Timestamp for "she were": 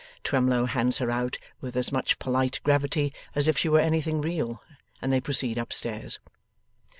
3.55-3.79